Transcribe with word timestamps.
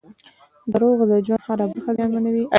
•دروغ 0.73 0.99
د 1.09 1.11
ژوند 1.25 1.43
هره 1.47 1.65
برخه 1.71 1.91
زیانمنوي. 1.97 2.45